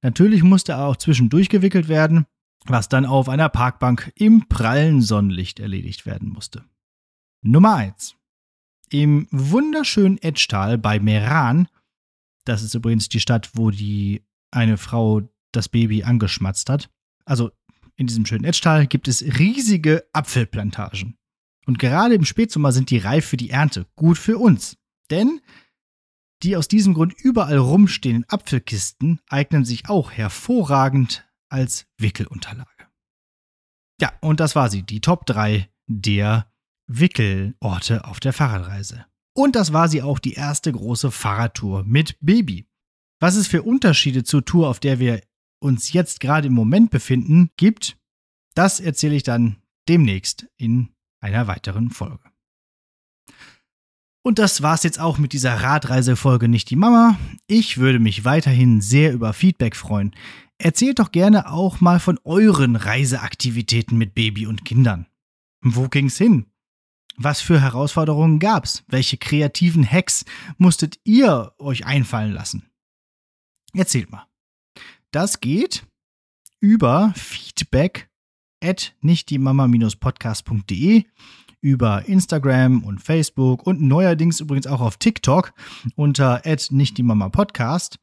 Natürlich 0.01 0.41
musste 0.41 0.73
er 0.73 0.85
auch 0.85 0.95
zwischendurch 0.95 1.49
gewickelt 1.49 1.87
werden, 1.87 2.25
was 2.65 2.89
dann 2.89 3.05
auf 3.05 3.29
einer 3.29 3.49
Parkbank 3.49 4.11
im 4.15 4.47
prallen 4.47 5.01
Sonnenlicht 5.01 5.59
erledigt 5.59 6.07
werden 6.07 6.29
musste. 6.29 6.65
Nummer 7.43 7.75
1. 7.75 8.15
Im 8.89 9.27
wunderschönen 9.31 10.17
Etschtal 10.17 10.77
bei 10.79 10.99
Meran, 10.99 11.67
das 12.45 12.63
ist 12.63 12.73
übrigens 12.73 13.09
die 13.09 13.19
Stadt, 13.19 13.51
wo 13.53 13.69
die 13.69 14.23
eine 14.51 14.77
Frau 14.77 15.21
das 15.51 15.69
Baby 15.69 16.03
angeschmatzt 16.03 16.69
hat. 16.69 16.89
Also 17.25 17.51
in 17.95 18.07
diesem 18.07 18.25
schönen 18.25 18.45
Etschtal 18.45 18.87
gibt 18.87 19.07
es 19.07 19.21
riesige 19.21 20.05
Apfelplantagen. 20.13 21.17
Und 21.67 21.79
gerade 21.79 22.15
im 22.15 22.25
Spätsommer 22.25 22.71
sind 22.71 22.89
die 22.89 22.97
reif 22.97 23.25
für 23.25 23.37
die 23.37 23.49
Ernte. 23.49 23.85
Gut 23.95 24.17
für 24.17 24.37
uns. 24.37 24.77
Denn 25.11 25.41
die 26.43 26.55
aus 26.55 26.67
diesem 26.67 26.93
Grund 26.93 27.13
überall 27.13 27.57
rumstehenden 27.57 28.25
Apfelkisten 28.29 29.19
eignen 29.27 29.65
sich 29.65 29.89
auch 29.89 30.11
hervorragend 30.11 31.27
als 31.49 31.87
Wickelunterlage. 31.97 32.69
Ja, 33.99 34.13
und 34.21 34.39
das 34.39 34.55
war 34.55 34.69
sie, 34.69 34.83
die 34.83 35.01
Top 35.01 35.25
3 35.25 35.67
der 35.87 36.51
Wickelorte 36.87 38.05
auf 38.05 38.19
der 38.19 38.33
Fahrradreise. 38.33 39.05
Und 39.35 39.55
das 39.55 39.73
war 39.73 39.89
sie 39.89 40.01
auch 40.01 40.19
die 40.19 40.33
erste 40.33 40.71
große 40.71 41.11
Fahrradtour 41.11 41.83
mit 41.83 42.17
Baby. 42.21 42.67
Was 43.19 43.35
es 43.35 43.47
für 43.47 43.63
Unterschiede 43.63 44.23
zur 44.23 44.45
Tour, 44.45 44.69
auf 44.69 44.79
der 44.79 44.99
wir 44.99 45.21
uns 45.59 45.91
jetzt 45.91 46.19
gerade 46.19 46.47
im 46.47 46.53
Moment 46.53 46.91
befinden, 46.91 47.49
gibt, 47.57 47.97
das 48.53 48.79
erzähle 48.79 49.15
ich 49.15 49.23
dann 49.23 49.57
demnächst 49.89 50.47
in 50.57 50.89
einer 51.27 51.47
weiteren 51.47 51.89
Folge. 51.89 52.31
Und 54.23 54.39
das 54.39 54.61
war's 54.61 54.83
jetzt 54.83 54.99
auch 54.99 55.17
mit 55.17 55.33
dieser 55.33 55.53
Radreisefolge 55.53 56.47
nicht 56.47 56.69
die 56.69 56.75
Mama. 56.75 57.17
Ich 57.47 57.77
würde 57.77 57.99
mich 57.99 58.25
weiterhin 58.25 58.81
sehr 58.81 59.13
über 59.13 59.33
Feedback 59.33 59.75
freuen. 59.75 60.13
Erzählt 60.57 60.99
doch 60.99 61.11
gerne 61.11 61.51
auch 61.51 61.81
mal 61.81 61.99
von 61.99 62.19
euren 62.23 62.75
Reiseaktivitäten 62.75 63.97
mit 63.97 64.15
Baby 64.15 64.47
und 64.47 64.65
Kindern. 64.65 65.07
Wo 65.61 65.87
ging's 65.87 66.17
hin? 66.17 66.47
Was 67.15 67.41
für 67.41 67.61
Herausforderungen 67.61 68.39
gab's? 68.39 68.83
Welche 68.87 69.17
kreativen 69.17 69.89
Hacks 69.89 70.25
musstet 70.57 70.99
ihr 71.03 71.53
euch 71.57 71.85
einfallen 71.85 72.33
lassen? 72.33 72.69
Erzählt 73.73 74.11
mal. 74.11 74.27
Das 75.11 75.39
geht 75.39 75.85
über 76.59 77.13
feedback 77.15 78.09
at 78.63 78.95
nichtdiemama-podcast.de 79.01 81.03
über 81.61 82.07
Instagram 82.07 82.83
und 82.83 83.01
Facebook 83.01 83.65
und 83.65 83.81
neuerdings 83.81 84.39
übrigens 84.39 84.67
auch 84.67 84.81
auf 84.81 84.97
TikTok 84.97 85.53
unter 85.95 86.43
nicht 86.69 86.97
die 86.97 87.03
Mama 87.03 87.29
Podcast, 87.29 87.97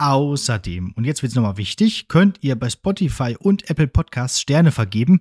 Außerdem, 0.00 0.92
und 0.95 1.04
jetzt 1.04 1.23
wird 1.23 1.30
es 1.30 1.37
nochmal 1.37 1.57
wichtig, 1.57 2.07
könnt 2.07 2.38
ihr 2.42 2.57
bei 2.57 2.71
Spotify 2.71 3.37
und 3.37 3.68
Apple 3.68 3.88
Podcasts 3.88 4.40
Sterne 4.40 4.71
vergeben 4.71 5.21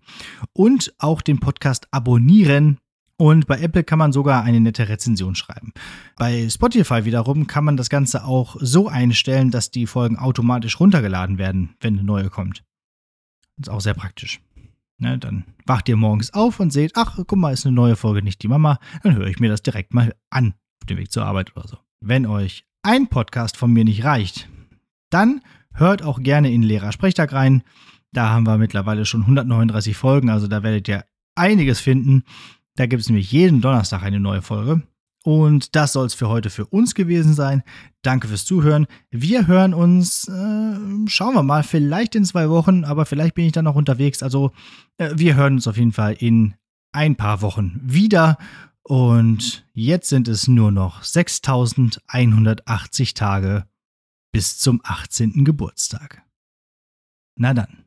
und 0.53 0.93
auch 0.99 1.23
den 1.23 1.39
Podcast 1.39 1.87
abonnieren, 1.89 2.77
und 3.17 3.47
bei 3.47 3.59
Apple 3.59 3.83
kann 3.83 3.99
man 3.99 4.13
sogar 4.13 4.43
eine 4.43 4.59
nette 4.59 4.87
Rezension 4.87 5.35
schreiben. 5.35 5.73
Bei 6.15 6.47
Spotify 6.49 7.05
wiederum 7.05 7.47
kann 7.47 7.65
man 7.65 7.77
das 7.77 7.89
Ganze 7.89 8.23
auch 8.23 8.55
so 8.59 8.87
einstellen, 8.87 9.51
dass 9.51 9.71
die 9.71 9.87
Folgen 9.87 10.17
automatisch 10.17 10.79
runtergeladen 10.79 11.37
werden, 11.37 11.75
wenn 11.79 11.95
eine 11.95 12.03
neue 12.03 12.29
kommt. 12.29 12.63
Das 13.57 13.67
ist 13.67 13.73
auch 13.73 13.81
sehr 13.81 13.95
praktisch. 13.95 14.39
Ne, 14.99 15.19
dann 15.19 15.45
wacht 15.65 15.89
ihr 15.89 15.97
morgens 15.97 16.33
auf 16.33 16.59
und 16.59 16.73
seht, 16.73 16.93
ach, 16.95 17.17
guck 17.17 17.37
mal, 17.37 17.53
ist 17.53 17.65
eine 17.65 17.75
neue 17.75 17.95
Folge, 17.95 18.23
nicht 18.23 18.41
die 18.41 18.47
Mama. 18.47 18.79
Dann 19.03 19.15
höre 19.15 19.27
ich 19.27 19.39
mir 19.39 19.49
das 19.49 19.61
direkt 19.61 19.93
mal 19.93 20.15
an, 20.31 20.55
auf 20.81 20.87
dem 20.87 20.97
Weg 20.97 21.11
zur 21.11 21.25
Arbeit 21.25 21.55
oder 21.55 21.67
so. 21.67 21.77
Wenn 21.99 22.25
euch 22.25 22.65
ein 22.81 23.07
Podcast 23.07 23.57
von 23.57 23.71
mir 23.71 23.83
nicht 23.83 24.03
reicht, 24.03 24.49
dann 25.11 25.41
hört 25.73 26.01
auch 26.01 26.21
gerne 26.21 26.51
in 26.51 26.63
Lehrer 26.63 26.91
Sprechtag 26.91 27.33
rein. 27.33 27.63
Da 28.11 28.29
haben 28.29 28.47
wir 28.47 28.57
mittlerweile 28.57 29.05
schon 29.05 29.21
139 29.21 29.95
Folgen, 29.95 30.29
also 30.29 30.47
da 30.47 30.63
werdet 30.63 30.87
ihr 30.87 31.05
einiges 31.35 31.79
finden. 31.79 32.23
Da 32.77 32.85
gibt 32.85 33.01
es 33.01 33.09
nämlich 33.09 33.29
jeden 33.31 33.59
Donnerstag 33.59 34.03
eine 34.03 34.21
neue 34.21 34.41
Folge. 34.41 34.81
Und 35.23 35.75
das 35.75 35.91
soll 35.91 36.05
es 36.05 36.13
für 36.13 36.29
heute 36.29 36.49
für 36.49 36.65
uns 36.67 36.95
gewesen 36.95 37.33
sein. 37.33 37.61
Danke 38.01 38.29
fürs 38.29 38.45
Zuhören. 38.45 38.87
Wir 39.11 39.47
hören 39.47 39.73
uns, 39.73 40.29
äh, 40.29 40.77
schauen 41.07 41.33
wir 41.33 41.43
mal, 41.43 41.63
vielleicht 41.63 42.15
in 42.15 42.23
zwei 42.23 42.49
Wochen, 42.49 42.85
aber 42.85 43.05
vielleicht 43.05 43.35
bin 43.35 43.45
ich 43.45 43.51
dann 43.51 43.65
noch 43.65 43.75
unterwegs. 43.75 44.23
Also 44.23 44.53
äh, 44.97 45.09
wir 45.15 45.35
hören 45.35 45.55
uns 45.55 45.67
auf 45.67 45.75
jeden 45.75 45.91
Fall 45.91 46.15
in 46.17 46.53
ein 46.93 47.17
paar 47.17 47.41
Wochen 47.41 47.81
wieder. 47.83 48.37
Und 48.83 49.67
jetzt 49.73 50.07
sind 50.07 50.29
es 50.29 50.47
nur 50.47 50.71
noch 50.71 51.03
6180 51.03 53.13
Tage 53.15 53.65
bis 54.31 54.59
zum 54.59 54.79
18. 54.83 55.43
Geburtstag. 55.43 56.23
Na 57.35 57.53
dann. 57.53 57.86